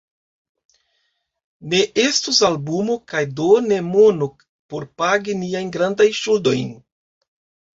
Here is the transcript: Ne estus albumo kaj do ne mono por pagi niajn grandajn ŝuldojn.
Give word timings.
Ne 1.73 1.81
estus 2.03 2.39
albumo 2.47 2.95
kaj 3.13 3.21
do 3.41 3.51
ne 3.67 3.79
mono 3.93 4.29
por 4.73 4.89
pagi 5.03 5.39
niajn 5.43 5.71
grandajn 5.77 6.17
ŝuldojn. 6.23 6.75